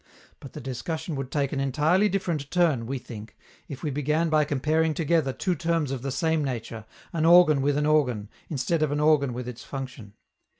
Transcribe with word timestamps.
But 0.39 0.53
the 0.53 0.59
discussion 0.61 1.15
would 1.15 1.29
take 1.29 1.53
an 1.53 1.59
entirely 1.59 2.09
different 2.09 2.49
turn, 2.49 2.87
we 2.87 2.97
think, 2.97 3.37
if 3.67 3.83
we 3.83 3.91
began 3.91 4.29
by 4.29 4.45
comparing 4.45 4.95
together 4.95 5.31
two 5.31 5.53
terms 5.53 5.91
of 5.91 6.01
the 6.01 6.09
same 6.11 6.43
nature, 6.43 6.85
an 7.13 7.23
organ 7.23 7.61
with 7.61 7.77
an 7.77 7.85
organ, 7.85 8.27
instead 8.49 8.81
of 8.81 8.91
an 8.91 8.99
organ 8.99 9.31
with 9.31 9.47
its 9.47 9.63
function. 9.63 10.13